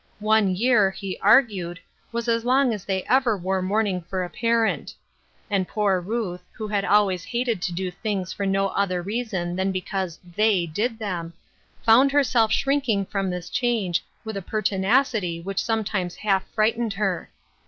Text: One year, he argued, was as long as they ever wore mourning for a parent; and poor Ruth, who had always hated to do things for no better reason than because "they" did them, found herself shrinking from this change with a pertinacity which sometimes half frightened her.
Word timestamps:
One 0.19 0.55
year, 0.55 0.89
he 0.89 1.19
argued, 1.21 1.79
was 2.11 2.27
as 2.27 2.43
long 2.43 2.73
as 2.73 2.85
they 2.85 3.03
ever 3.03 3.37
wore 3.37 3.61
mourning 3.61 4.01
for 4.01 4.23
a 4.23 4.31
parent; 4.31 4.95
and 5.47 5.67
poor 5.67 5.99
Ruth, 6.01 6.41
who 6.57 6.67
had 6.67 6.83
always 6.83 7.23
hated 7.23 7.61
to 7.61 7.71
do 7.71 7.91
things 7.91 8.33
for 8.33 8.47
no 8.47 8.73
better 8.75 9.03
reason 9.03 9.55
than 9.55 9.71
because 9.71 10.17
"they" 10.35 10.65
did 10.65 10.97
them, 10.97 11.33
found 11.83 12.11
herself 12.11 12.51
shrinking 12.51 13.05
from 13.05 13.29
this 13.29 13.47
change 13.47 14.03
with 14.25 14.35
a 14.35 14.41
pertinacity 14.41 15.39
which 15.39 15.63
sometimes 15.63 16.15
half 16.15 16.47
frightened 16.47 16.93
her. 16.93 17.29